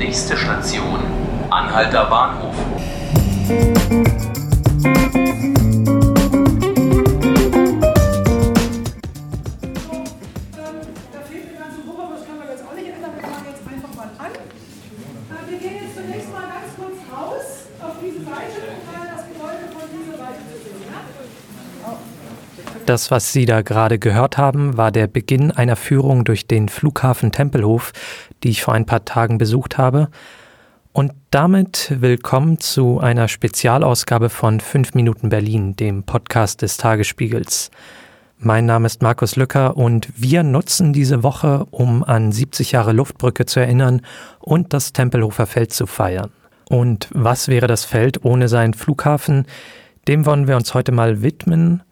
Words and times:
Nächste 0.00 0.34
Station, 0.34 0.98
Anhalter 1.50 2.06
Bahnhof. 2.06 2.54
Das, 22.90 23.12
was 23.12 23.32
Sie 23.32 23.46
da 23.46 23.62
gerade 23.62 24.00
gehört 24.00 24.36
haben, 24.36 24.76
war 24.76 24.90
der 24.90 25.06
Beginn 25.06 25.52
einer 25.52 25.76
Führung 25.76 26.24
durch 26.24 26.48
den 26.48 26.68
Flughafen 26.68 27.30
Tempelhof, 27.30 27.92
die 28.42 28.48
ich 28.48 28.64
vor 28.64 28.74
ein 28.74 28.84
paar 28.84 29.04
Tagen 29.04 29.38
besucht 29.38 29.78
habe. 29.78 30.08
Und 30.92 31.12
damit 31.30 31.94
willkommen 32.00 32.58
zu 32.58 32.98
einer 32.98 33.28
Spezialausgabe 33.28 34.28
von 34.28 34.58
5 34.58 34.94
Minuten 34.94 35.28
Berlin, 35.28 35.76
dem 35.76 36.02
Podcast 36.02 36.62
des 36.62 36.78
Tagesspiegels. 36.78 37.70
Mein 38.38 38.66
Name 38.66 38.86
ist 38.86 39.02
Markus 39.02 39.36
Lücker 39.36 39.76
und 39.76 40.08
wir 40.16 40.42
nutzen 40.42 40.92
diese 40.92 41.22
Woche, 41.22 41.68
um 41.70 42.02
an 42.02 42.32
70 42.32 42.72
Jahre 42.72 42.90
Luftbrücke 42.90 43.46
zu 43.46 43.60
erinnern 43.60 44.00
und 44.40 44.72
das 44.72 44.92
Tempelhofer 44.92 45.46
Feld 45.46 45.72
zu 45.72 45.86
feiern. 45.86 46.30
Und 46.68 47.06
was 47.12 47.46
wäre 47.46 47.68
das 47.68 47.84
Feld 47.84 48.24
ohne 48.24 48.48
seinen 48.48 48.74
Flughafen? 48.74 49.46
Dem 50.08 50.26
wollen 50.26 50.48
wir 50.48 50.56
uns 50.56 50.74
heute 50.74 50.90
mal 50.90 51.22
widmen 51.22 51.84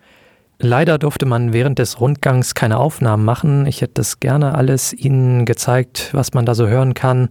Leider 0.61 0.99
durfte 0.99 1.25
man 1.25 1.53
während 1.53 1.79
des 1.79 2.01
Rundgangs 2.01 2.55
keine 2.55 2.79
Aufnahmen 2.79 3.25
machen. 3.25 3.67
Ich 3.67 3.81
hätte 3.81 3.95
das 3.95 4.19
gerne 4.19 4.57
alles 4.57 4.93
Ihnen 4.93 5.45
gezeigt, 5.45 6.11
was 6.13 6.35
man 6.35 6.47
da 6.47 6.55
so 6.55 6.67
hören 6.67 6.95
kann. 6.95 7.29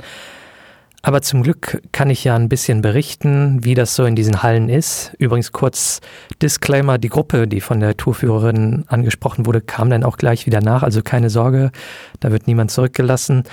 Aber 1.02 1.22
zum 1.22 1.44
Glück 1.44 1.82
kann 1.92 2.10
ich 2.10 2.24
ja 2.24 2.36
ein 2.36 2.50
bisschen 2.50 2.82
berichten, 2.82 3.64
wie 3.64 3.76
das 3.76 3.96
so 3.96 4.06
in 4.06 4.16
diesen 4.16 4.44
Hallen 4.44 4.70
ist. 4.70 5.14
Übrigens 5.20 5.52
kurz 5.52 6.00
Disclaimer, 6.42 6.98
die 6.98 7.10
Gruppe, 7.10 7.48
die 7.48 7.62
von 7.62 7.80
der 7.80 7.98
Tourführerin 7.98 8.86
angesprochen 8.88 9.46
wurde, 9.46 9.62
kam 9.62 9.90
dann 9.90 10.04
auch 10.04 10.18
gleich 10.18 10.46
wieder 10.46 10.62
nach. 10.62 10.84
Also 10.84 11.02
keine 11.02 11.30
Sorge, 11.30 11.72
da 12.20 12.32
wird 12.32 12.48
niemand 12.48 12.72
zurückgelassen. 12.72 13.44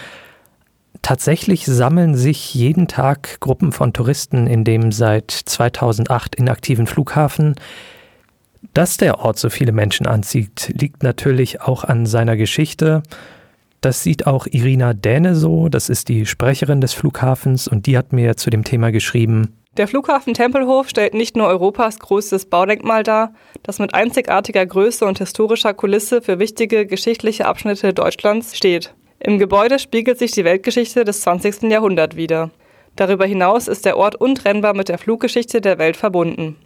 Tatsächlich 1.03 1.67
sammeln 1.67 2.15
sich 2.15 2.55
jeden 2.55 2.89
Tag 2.89 3.41
Gruppen 3.41 3.73
von 3.73 3.93
Touristen 3.93 4.47
in 4.47 4.65
dem 4.65 4.91
seit 4.91 5.31
2008 5.31 6.37
inaktiven 6.37 6.87
Flughafen. 6.87 7.57
Dass 8.73 8.97
der 8.97 9.19
Ort 9.21 9.39
so 9.39 9.51
viele 9.51 9.73
Menschen 9.73 10.07
anzieht, 10.07 10.73
liegt 10.81 11.03
natürlich 11.03 11.61
auch 11.61 11.85
an 11.85 12.07
seiner 12.07 12.37
Geschichte. 12.37 13.03
Das 13.81 14.03
sieht 14.03 14.27
auch 14.27 14.47
Irina 14.51 14.95
Däne 14.95 15.35
so, 15.35 15.69
das 15.69 15.91
ist 15.91 16.09
die 16.09 16.25
Sprecherin 16.25 16.81
des 16.81 16.95
Flughafens 16.95 17.69
und 17.69 17.87
die 17.87 17.99
hat 17.99 18.13
mir 18.13 18.37
zu 18.37 18.49
dem 18.49 18.65
Thema 18.65 18.91
geschrieben. 18.91 19.59
Der 19.77 19.89
Flughafen 19.89 20.35
Tempelhof 20.35 20.89
stellt 20.89 21.15
nicht 21.15 21.37
nur 21.37 21.49
Europas 21.49 21.99
größtes 21.99 22.47
Baudenkmal 22.47 23.03
dar, 23.03 23.35
das 23.65 23.81
mit 23.81 23.93
einzigartiger 23.93 24.65
Größe 24.65 25.05
und 25.05 25.19
historischer 25.19 25.75
Kulisse 25.75 26.23
für 26.23 26.39
wichtige 26.39 26.87
geschichtliche 26.87 27.47
Abschnitte 27.47 27.93
Deutschlands 27.93 28.57
steht. 28.57 28.95
Im 29.19 29.39
Gebäude 29.39 29.79
spiegelt 29.79 30.19
sich 30.19 30.31
die 30.31 30.45
Weltgeschichte 30.45 31.05
des 31.05 31.23
20. 31.23 31.65
Jahrhunderts 31.65 32.15
wider. 32.15 32.51
Darüber 32.95 33.27
hinaus 33.27 33.67
ist 33.67 33.85
der 33.85 33.97
Ort 33.97 34.15
untrennbar 34.15 34.75
mit 34.75 34.89
der 34.89 34.99
Fluggeschichte 34.99 35.61
der 35.61 35.79
Welt 35.79 35.97
verbunden. 35.97 36.57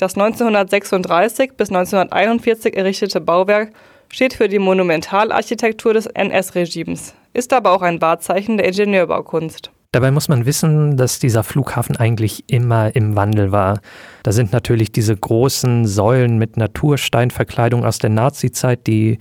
Das 0.00 0.14
1936 0.14 1.58
bis 1.58 1.68
1941 1.68 2.74
errichtete 2.74 3.20
Bauwerk 3.20 3.70
steht 4.08 4.32
für 4.32 4.48
die 4.48 4.58
Monumentalarchitektur 4.58 5.92
des 5.92 6.06
NS-Regimes, 6.06 7.12
ist 7.34 7.52
aber 7.52 7.72
auch 7.72 7.82
ein 7.82 8.00
Wahrzeichen 8.00 8.56
der 8.56 8.68
Ingenieurbaukunst. 8.68 9.70
Dabei 9.92 10.10
muss 10.10 10.30
man 10.30 10.46
wissen, 10.46 10.96
dass 10.96 11.18
dieser 11.18 11.42
Flughafen 11.42 11.98
eigentlich 11.98 12.44
immer 12.46 12.96
im 12.96 13.14
Wandel 13.14 13.52
war. 13.52 13.80
Da 14.22 14.32
sind 14.32 14.54
natürlich 14.54 14.90
diese 14.90 15.14
großen 15.14 15.86
Säulen 15.86 16.38
mit 16.38 16.56
Natursteinverkleidung 16.56 17.84
aus 17.84 17.98
der 17.98 18.08
Nazizeit, 18.08 18.86
die 18.86 19.18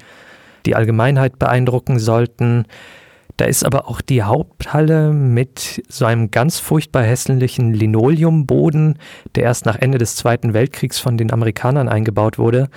die 0.65 0.75
Allgemeinheit 0.75 1.37
beeindrucken 1.39 1.99
sollten. 1.99 2.63
Da 3.39 3.45
ist 3.45 3.63
aber 3.63 3.87
auch 3.87 4.01
die 4.01 4.23
Haupthalle 4.23 5.13
mit 5.13 5.81
so 5.87 6.03
einem 6.03 6.29
ganz 6.29 6.59
furchtbar 6.59 7.03
hässlichen 7.03 7.73
Linoleumboden, 7.73 8.99
der 9.33 9.43
erst 9.43 9.65
nach 9.65 9.77
Ende 9.77 9.97
des 9.97 10.17
Zweiten 10.17 10.53
Weltkriegs 10.53 10.99
von 10.99 11.17
den 11.17 11.31
Amerikanern 11.31 11.87
eingebaut 11.87 12.37
wurde. 12.37 12.67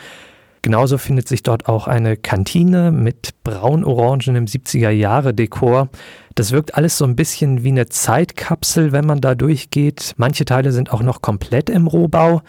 Genauso 0.62 0.98
findet 0.98 1.26
sich 1.26 1.42
dort 1.42 1.66
auch 1.66 1.88
eine 1.88 2.16
Kantine 2.16 2.92
mit 2.92 3.30
braun-orangenem 3.42 4.44
70er-Jahre-Dekor. 4.44 5.88
Das 6.36 6.52
wirkt 6.52 6.76
alles 6.76 6.96
so 6.96 7.06
ein 7.06 7.16
bisschen 7.16 7.64
wie 7.64 7.70
eine 7.70 7.88
Zeitkapsel, 7.88 8.92
wenn 8.92 9.04
man 9.04 9.20
da 9.20 9.34
durchgeht. 9.34 10.14
Manche 10.16 10.44
Teile 10.44 10.70
sind 10.70 10.92
auch 10.92 11.02
noch 11.02 11.22
komplett 11.22 11.70
im 11.70 11.88
Rohbau. 11.88 12.40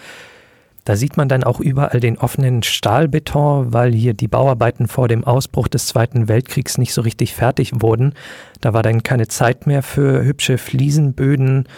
Da 0.85 0.97
sieht 0.97 1.15
man 1.15 1.29
dann 1.29 1.45
auch 1.45 1.61
überall 1.61 2.01
den 2.01 2.17
offenen 2.17 2.61
Stahlbeton, 2.61 3.71
weil 3.71 3.93
hier 3.93 4.13
die 4.13 4.27
Bauarbeiten 4.27 4.87
vor 4.87 5.07
dem 5.07 5.23
Ausbruch 5.23 5.69
des 5.69 5.87
Zweiten 5.87 6.27
Weltkriegs 6.27 6.77
nicht 6.77 6.93
so 6.93 7.01
richtig 7.01 7.35
fertig 7.35 7.81
wurden. 7.81 8.13
Da 8.59 8.73
war 8.73 8.83
dann 8.83 9.01
keine 9.01 9.27
Zeit 9.27 9.65
mehr 9.65 9.81
für 9.81 10.23
hübsche 10.25 10.57
Fliesenböden. 10.57 11.69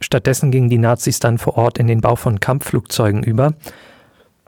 Stattdessen 0.00 0.50
gingen 0.50 0.70
die 0.70 0.78
Nazis 0.78 1.18
dann 1.18 1.36
vor 1.36 1.58
Ort 1.58 1.78
in 1.78 1.88
den 1.88 2.00
Bau 2.00 2.16
von 2.16 2.40
Kampfflugzeugen 2.40 3.22
über. 3.22 3.52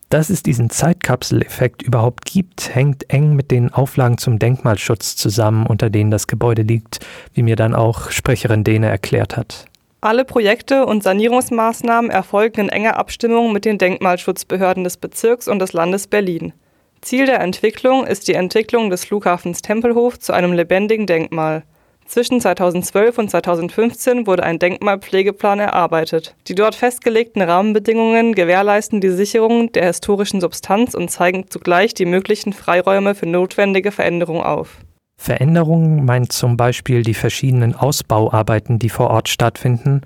Dass 0.08 0.28
es 0.28 0.42
diesen 0.42 0.70
Zeitkapseleffekt 0.70 1.82
überhaupt 1.82 2.24
gibt, 2.24 2.74
hängt 2.74 3.08
eng 3.10 3.36
mit 3.36 3.52
den 3.52 3.72
Auflagen 3.72 4.18
zum 4.18 4.40
Denkmalschutz 4.40 5.14
zusammen, 5.14 5.66
unter 5.66 5.88
denen 5.88 6.10
das 6.10 6.26
Gebäude 6.26 6.62
liegt, 6.62 6.98
wie 7.34 7.44
mir 7.44 7.54
dann 7.54 7.74
auch 7.74 8.10
Sprecherin 8.10 8.64
Dehne 8.64 8.88
erklärt 8.88 9.36
hat. 9.36 9.69
Alle 10.02 10.24
Projekte 10.24 10.86
und 10.86 11.02
Sanierungsmaßnahmen 11.02 12.10
erfolgen 12.10 12.62
in 12.62 12.68
enger 12.70 12.96
Abstimmung 12.96 13.52
mit 13.52 13.66
den 13.66 13.76
Denkmalschutzbehörden 13.76 14.82
des 14.82 14.96
Bezirks 14.96 15.46
und 15.46 15.58
des 15.58 15.74
Landes 15.74 16.06
Berlin. 16.06 16.54
Ziel 17.02 17.26
der 17.26 17.40
Entwicklung 17.40 18.06
ist 18.06 18.26
die 18.26 18.32
Entwicklung 18.32 18.88
des 18.88 19.04
Flughafens 19.04 19.60
Tempelhof 19.60 20.18
zu 20.18 20.32
einem 20.32 20.54
lebendigen 20.54 21.06
Denkmal. 21.06 21.64
Zwischen 22.06 22.40
2012 22.40 23.18
und 23.18 23.30
2015 23.30 24.26
wurde 24.26 24.42
ein 24.42 24.58
Denkmalpflegeplan 24.58 25.60
erarbeitet. 25.60 26.34
Die 26.48 26.54
dort 26.54 26.74
festgelegten 26.74 27.42
Rahmenbedingungen 27.42 28.34
gewährleisten 28.34 29.02
die 29.02 29.10
Sicherung 29.10 29.70
der 29.72 29.84
historischen 29.84 30.40
Substanz 30.40 30.94
und 30.94 31.10
zeigen 31.10 31.50
zugleich 31.50 31.92
die 31.92 32.06
möglichen 32.06 32.54
Freiräume 32.54 33.14
für 33.14 33.26
notwendige 33.26 33.92
Veränderungen 33.92 34.42
auf. 34.42 34.78
Veränderungen 35.20 36.06
meint 36.06 36.32
zum 36.32 36.56
Beispiel 36.56 37.02
die 37.02 37.12
verschiedenen 37.12 37.74
Ausbauarbeiten, 37.74 38.78
die 38.78 38.88
vor 38.88 39.10
Ort 39.10 39.28
stattfinden. 39.28 40.00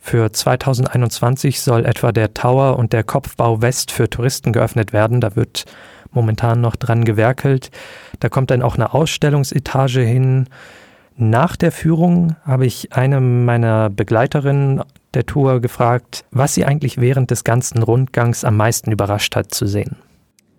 Für 0.00 0.32
2021 0.32 1.60
soll 1.60 1.84
etwa 1.84 2.12
der 2.12 2.32
Tower 2.32 2.78
und 2.78 2.94
der 2.94 3.04
Kopfbau 3.04 3.60
West 3.60 3.92
für 3.92 4.08
Touristen 4.08 4.54
geöffnet 4.54 4.94
werden. 4.94 5.20
Da 5.20 5.36
wird 5.36 5.66
momentan 6.12 6.62
noch 6.62 6.76
dran 6.76 7.04
gewerkelt. 7.04 7.70
Da 8.20 8.30
kommt 8.30 8.50
dann 8.50 8.62
auch 8.62 8.76
eine 8.76 8.94
Ausstellungsetage 8.94 10.00
hin. 10.00 10.46
Nach 11.14 11.54
der 11.54 11.70
Führung 11.70 12.34
habe 12.46 12.64
ich 12.64 12.94
eine 12.94 13.20
meiner 13.20 13.90
Begleiterinnen 13.90 14.82
der 15.12 15.26
Tour 15.26 15.60
gefragt, 15.60 16.24
was 16.30 16.54
sie 16.54 16.64
eigentlich 16.64 16.98
während 16.98 17.30
des 17.30 17.44
ganzen 17.44 17.82
Rundgangs 17.82 18.44
am 18.44 18.56
meisten 18.56 18.92
überrascht 18.92 19.36
hat 19.36 19.52
zu 19.52 19.66
sehen. 19.66 19.96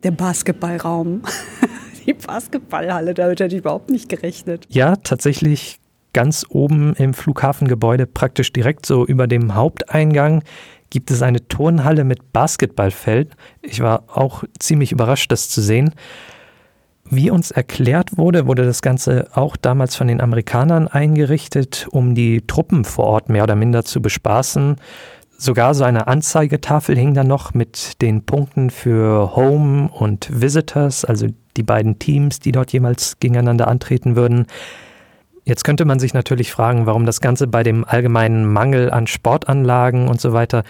Der 0.03 0.11
Basketballraum. 0.11 1.23
Die 2.09 2.13
Basketballhalle, 2.13 3.13
damit 3.13 3.39
hätte 3.39 3.55
ich 3.55 3.61
überhaupt 3.61 3.89
nicht 3.89 4.09
gerechnet. 4.09 4.65
Ja, 4.69 4.95
tatsächlich 4.97 5.79
ganz 6.13 6.45
oben 6.49 6.93
im 6.95 7.13
Flughafengebäude, 7.13 8.07
praktisch 8.07 8.51
direkt 8.51 8.85
so 8.85 9.05
über 9.05 9.27
dem 9.27 9.55
Haupteingang, 9.55 10.43
gibt 10.89 11.11
es 11.11 11.21
eine 11.21 11.47
Turnhalle 11.47 12.03
mit 12.03 12.33
Basketballfeld. 12.33 13.35
Ich 13.61 13.79
war 13.79 14.03
auch 14.07 14.43
ziemlich 14.57 14.91
überrascht, 14.91 15.31
das 15.31 15.49
zu 15.49 15.61
sehen. 15.61 15.93
Wie 17.11 17.29
uns 17.29 17.51
erklärt 17.51 18.17
wurde, 18.17 18.47
wurde 18.47 18.65
das 18.65 18.81
Ganze 18.81 19.27
auch 19.33 19.55
damals 19.55 19.95
von 19.95 20.07
den 20.07 20.21
Amerikanern 20.21 20.87
eingerichtet, 20.87 21.87
um 21.91 22.15
die 22.15 22.45
Truppen 22.45 22.85
vor 22.85 23.05
Ort 23.05 23.29
mehr 23.29 23.43
oder 23.43 23.55
minder 23.55 23.83
zu 23.83 24.01
bespaßen. 24.01 24.75
Sogar 25.37 25.73
so 25.73 25.83
eine 25.83 26.07
Anzeigetafel 26.07 26.97
hing 26.97 27.13
da 27.13 27.23
noch 27.23 27.53
mit 27.53 28.01
den 28.01 28.25
Punkten 28.25 28.69
für 28.69 29.35
Home 29.35 29.89
und 29.91 30.29
Visitors, 30.31 31.05
also 31.05 31.27
die 31.59 31.63
beiden 31.63 31.99
Teams, 31.99 32.39
die 32.39 32.53
dort 32.53 32.71
jemals 32.71 33.19
gegeneinander 33.19 33.67
antreten 33.67 34.15
würden. 34.15 34.47
Jetzt 35.43 35.65
könnte 35.65 35.83
man 35.83 35.99
sich 35.99 36.13
natürlich 36.13 36.51
fragen, 36.51 36.85
warum 36.85 37.05
das 37.05 37.19
Ganze 37.19 37.47
bei 37.47 37.63
dem 37.63 37.83
allgemeinen 37.83 38.45
Mangel 38.45 38.89
an 38.91 39.07
Sportanlagen 39.07 40.07
und 40.07 40.21
so 40.21 40.31
weiter 40.31 40.63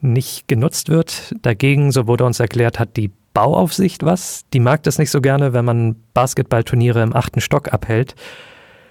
nicht 0.00 0.48
genutzt 0.48 0.88
wird. 0.88 1.34
Dagegen, 1.42 1.92
so 1.92 2.08
wurde 2.08 2.24
uns 2.24 2.40
erklärt, 2.40 2.80
hat 2.80 2.96
die 2.96 3.12
Bauaufsicht 3.34 4.04
was. 4.04 4.44
Die 4.52 4.58
mag 4.58 4.82
das 4.82 4.98
nicht 4.98 5.10
so 5.10 5.20
gerne, 5.20 5.52
wenn 5.52 5.64
man 5.64 5.96
Basketballturniere 6.12 7.02
im 7.02 7.14
achten 7.14 7.40
Stock 7.40 7.72
abhält. 7.72 8.16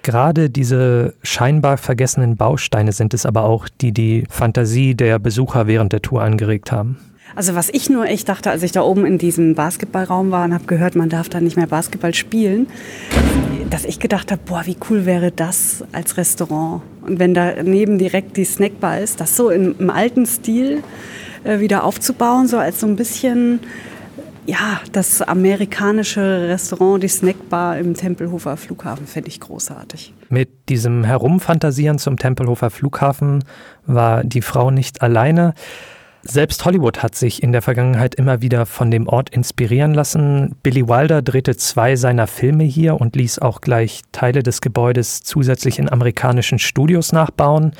Gerade 0.03 0.49
diese 0.49 1.13
scheinbar 1.21 1.77
vergessenen 1.77 2.37
Bausteine 2.37 2.93
sind 2.93 3.13
es 3.13 3.25
aber 3.25 3.43
auch, 3.43 3.67
die 3.69 3.91
die 3.91 4.23
Fantasie 4.29 4.95
der 4.95 5.19
Besucher 5.19 5.67
während 5.67 5.91
der 5.91 6.01
Tour 6.01 6.23
angeregt 6.23 6.71
haben. 6.71 7.10
Also 7.35 7.55
was 7.55 7.69
ich 7.69 7.89
nur 7.89 8.05
echt 8.05 8.27
dachte, 8.29 8.51
als 8.51 8.63
ich 8.63 8.71
da 8.71 8.81
oben 8.81 9.05
in 9.05 9.17
diesem 9.17 9.55
Basketballraum 9.55 10.31
war 10.31 10.45
und 10.45 10.53
habe 10.53 10.65
gehört, 10.65 10.95
man 10.95 11.09
darf 11.09 11.29
da 11.29 11.39
nicht 11.39 11.55
mehr 11.55 11.67
Basketball 11.67 12.13
spielen, 12.13 12.67
dass 13.69 13.85
ich 13.85 13.99
gedacht 13.99 14.31
habe, 14.31 14.41
boah, 14.45 14.63
wie 14.65 14.77
cool 14.89 15.05
wäre 15.05 15.31
das 15.31 15.83
als 15.91 16.17
Restaurant. 16.17 16.81
Und 17.01 17.19
wenn 17.19 17.33
daneben 17.33 17.97
direkt 17.97 18.35
die 18.37 18.45
Snackbar 18.45 18.99
ist, 18.99 19.21
das 19.21 19.35
so 19.37 19.49
im, 19.49 19.75
im 19.79 19.89
alten 19.89 20.25
Stil 20.25 20.83
äh, 21.43 21.59
wieder 21.59 21.83
aufzubauen, 21.83 22.47
so 22.47 22.57
als 22.57 22.81
so 22.81 22.87
ein 22.87 22.95
bisschen 22.95 23.61
ja, 24.45 24.81
das 24.91 25.21
amerikanische 25.21 26.49
Restaurant, 26.49 27.03
die 27.03 27.07
Snackbar 27.07 27.77
im 27.77 27.93
Tempelhofer 27.93 28.57
Flughafen, 28.57 29.05
fände 29.05 29.29
ich 29.29 29.39
großartig. 29.39 30.13
Mit 30.29 30.49
diesem 30.67 31.03
Herumfantasieren 31.03 31.99
zum 31.99 32.17
Tempelhofer 32.17 32.71
Flughafen 32.71 33.43
war 33.85 34.23
die 34.23 34.41
Frau 34.41 34.71
nicht 34.71 35.01
alleine. 35.01 35.53
Selbst 36.23 36.63
Hollywood 36.65 37.01
hat 37.01 37.15
sich 37.15 37.41
in 37.41 37.51
der 37.51 37.63
Vergangenheit 37.63 38.13
immer 38.13 38.41
wieder 38.41 38.67
von 38.67 38.91
dem 38.91 39.07
Ort 39.07 39.31
inspirieren 39.31 39.95
lassen. 39.95 40.55
Billy 40.61 40.87
Wilder 40.87 41.23
drehte 41.23 41.57
zwei 41.57 41.95
seiner 41.95 42.27
Filme 42.27 42.63
hier 42.63 43.01
und 43.01 43.15
ließ 43.15 43.39
auch 43.39 43.59
gleich 43.59 44.01
Teile 44.11 44.43
des 44.43 44.61
Gebäudes 44.61 45.23
zusätzlich 45.23 45.79
in 45.79 45.91
amerikanischen 45.91 46.59
Studios 46.59 47.11
nachbauen. 47.11 47.73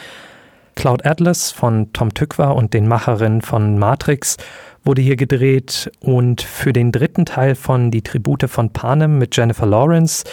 Cloud 0.74 1.06
Atlas 1.06 1.52
von 1.52 1.94
Tom 1.94 2.16
Tykwer 2.16 2.56
und 2.56 2.74
den 2.74 2.88
Macherinnen 2.88 3.42
von 3.42 3.78
Matrix 3.78 4.38
wurde 4.84 5.04
hier 5.04 5.18
gedreht 5.18 5.92
und 6.00 6.42
für 6.42 6.74
den 6.74 6.92
dritten 6.92 7.26
Teil 7.26 7.54
von 7.54 7.92
Die 7.92 8.02
Tribute 8.02 8.50
von 8.50 8.72
Panem 8.72 9.20
mit 9.20 9.38
Jennifer 9.38 9.68
Lawrence 9.68 10.24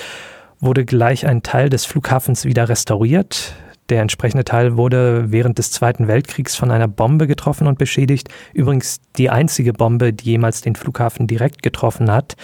wurde 0.61 0.87
gleich 0.87 1.26
ein 1.26 1.43
Teil 1.43 1.69
des 1.69 1.84
Flughafens 1.84 2.46
wieder 2.46 2.70
restauriert. 2.70 3.54
Der 3.88 4.02
entsprechende 4.02 4.44
Teil 4.44 4.76
wurde 4.76 5.32
während 5.32 5.58
des 5.58 5.70
Zweiten 5.70 6.08
Weltkriegs 6.08 6.56
von 6.56 6.70
einer 6.70 6.88
Bombe 6.88 7.26
getroffen 7.26 7.67
und 7.67 7.79
beschädigt. 7.79 8.29
Übrigens 8.52 9.00
die 9.17 9.31
einzige 9.31 9.73
Bombe, 9.73 10.12
die 10.12 10.32
jemals 10.32 10.61
den 10.61 10.76
Flughafen 10.76 11.26
direkt 11.26 11.62
getroffen 11.62 12.11
hat. 12.11 12.37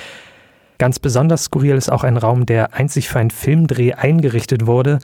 Ganz 0.79 0.99
besonders 0.99 1.45
skurril 1.45 1.77
ist 1.77 1.91
auch 1.91 2.03
ein 2.03 2.17
Raum, 2.17 2.47
der 2.47 2.75
einzig 2.75 3.09
für 3.09 3.19
einen 3.19 3.31
Filmdreh 3.31 3.93
eingerichtet 3.93 4.67
wurde. 4.67 4.99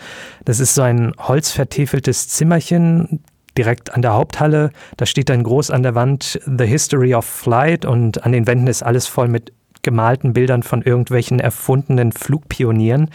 Das 0.44 0.60
ist 0.60 0.74
so 0.74 0.82
ein 0.82 1.12
holzvertäfeltes 1.18 2.28
Zimmerchen 2.28 3.22
direkt 3.56 3.94
an 3.94 4.02
der 4.02 4.14
Haupthalle. 4.14 4.70
Da 4.96 5.06
steht 5.06 5.28
dann 5.28 5.42
groß 5.42 5.70
an 5.70 5.82
der 5.82 5.94
Wand 5.94 6.40
The 6.44 6.66
History 6.66 7.14
of 7.14 7.24
Flight 7.24 7.84
und 7.84 8.24
an 8.24 8.32
den 8.32 8.46
Wänden 8.46 8.66
ist 8.66 8.82
alles 8.82 9.06
voll 9.06 9.28
mit 9.28 9.52
gemalten 9.82 10.32
Bildern 10.32 10.62
von 10.62 10.82
irgendwelchen 10.82 11.38
erfundenen 11.40 12.12
Flugpionieren. 12.12 13.10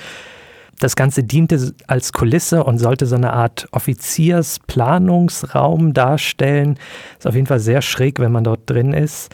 Das 0.80 0.96
Ganze 0.96 1.24
diente 1.24 1.74
als 1.88 2.14
Kulisse 2.14 2.64
und 2.64 2.80
sollte 2.80 3.06
so 3.06 3.16
eine 3.16 3.34
Art 3.34 3.68
Offiziersplanungsraum 3.72 5.94
darstellen. 5.94 6.80
Ist 7.18 7.28
auf 7.28 7.36
jeden 7.36 7.48
Fall 7.48 7.60
sehr 7.60 7.82
schräg, 7.82 8.20
wenn 8.20 8.32
man 8.32 8.44
dort 8.44 8.70
drin 8.70 8.94
ist. 8.94 9.34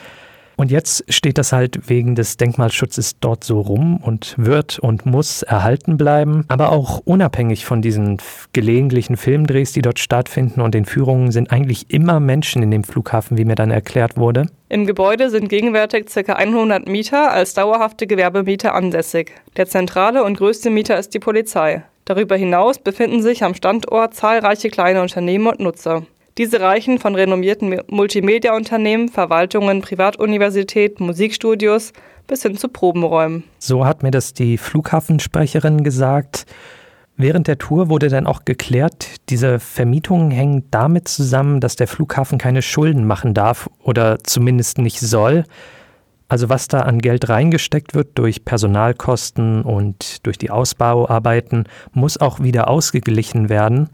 Und 0.56 0.72
jetzt 0.72 1.04
steht 1.10 1.38
das 1.38 1.54
halt 1.54 1.90
wegen 1.90 2.16
des 2.16 2.38
Denkmalschutzes 2.38 3.20
dort 3.20 3.44
so 3.44 3.62
rum 3.62 3.98
und 3.98 4.36
wird 4.38 4.80
und 4.80 5.06
muss 5.06 5.44
erhalten 5.44 5.98
bleiben. 5.98 6.46
Aber 6.48 6.72
auch 6.72 7.02
unabhängig 7.06 7.66
von 7.66 7.82
diesen 7.82 8.18
gelegentlichen 8.54 9.18
Filmdrehs, 9.18 9.72
die 9.72 9.82
dort 9.82 10.00
stattfinden 10.00 10.62
und 10.62 10.76
den 10.76 10.86
Führungen, 10.86 11.32
sind 11.32 11.52
eigentlich 11.52 11.90
immer 11.90 12.20
Menschen 12.20 12.64
in 12.64 12.72
dem 12.72 12.84
Flughafen, 12.84 13.38
wie 13.38 13.46
mir 13.46 13.56
dann 13.56 13.72
erklärt 13.72 14.18
wurde. 14.18 14.48
Im 14.70 14.86
Gebäude 14.86 15.30
sind 15.30 15.50
gegenwärtig 15.50 16.06
ca. 16.06 16.34
100 16.34 16.88
Mieter 16.88 17.32
als 17.32 17.54
dauerhafte 17.54 18.08
Gewerbemieter 18.08 18.74
ansässig. 18.74 19.32
Der 19.58 19.68
zentrale 19.68 20.24
und 20.24 20.38
größte 20.38 20.70
Mieter 20.70 20.98
ist 20.98 21.14
die 21.14 21.20
Polizei. 21.20 21.84
Darüber 22.06 22.36
hinaus 22.36 22.80
befinden 22.80 23.22
sich 23.22 23.44
am 23.44 23.54
Standort 23.54 24.14
zahlreiche 24.14 24.70
kleine 24.70 25.02
Unternehmen 25.02 25.48
und 25.48 25.60
Nutzer. 25.60 26.04
Diese 26.38 26.62
reichen 26.62 26.98
von 26.98 27.16
renommierten 27.16 27.82
Multimedia-Unternehmen, 27.88 29.10
Verwaltungen, 29.10 29.82
Privatuniversität, 29.82 31.00
Musikstudios 31.00 31.92
bis 32.28 32.44
hin 32.44 32.58
zu 32.58 32.70
Probenräumen. 32.70 33.44
So 33.60 33.86
hat 33.86 34.04
mir 34.04 34.12
das 34.12 34.34
die 34.34 34.58
Flughafensprecherin 34.58 35.84
gesagt. 35.84 36.46
Während 37.18 37.48
der 37.48 37.58
Tour 37.58 37.90
wurde 37.90 38.08
dann 38.08 38.26
auch 38.26 38.46
geklärt, 38.46 39.08
diese 39.30 39.60
Vermietungen 39.60 40.32
hängen 40.32 40.64
damit 40.72 41.08
zusammen, 41.08 41.60
dass 41.60 41.76
der 41.76 41.88
Flughafen 41.88 42.38
keine 42.38 42.62
Schulden 42.62 43.06
machen 43.06 43.34
darf 43.34 43.70
oder 43.84 44.18
zumindest 44.24 44.78
nicht 44.78 45.00
soll. 45.00 45.44
Also 46.30 46.48
was 46.48 46.70
da 46.70 46.80
an 46.80 47.00
Geld 47.00 47.28
reingesteckt 47.28 47.94
wird 47.94 48.18
durch 48.18 48.46
Personalkosten 48.46 49.64
und 49.64 50.26
durch 50.26 50.38
die 50.38 50.50
Ausbauarbeiten, 50.50 51.66
muss 51.92 52.18
auch 52.18 52.40
wieder 52.40 52.70
ausgeglichen 52.70 53.50
werden. 53.50 53.90